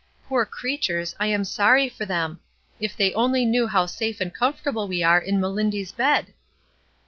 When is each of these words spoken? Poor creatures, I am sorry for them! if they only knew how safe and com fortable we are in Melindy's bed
Poor 0.27 0.47
creatures, 0.47 1.13
I 1.19 1.27
am 1.27 1.43
sorry 1.43 1.87
for 1.87 2.07
them! 2.07 2.39
if 2.79 2.97
they 2.97 3.13
only 3.13 3.45
knew 3.45 3.67
how 3.67 3.85
safe 3.85 4.19
and 4.19 4.33
com 4.33 4.55
fortable 4.55 4.87
we 4.89 5.03
are 5.03 5.19
in 5.21 5.39
Melindy's 5.39 5.91
bed 5.91 6.33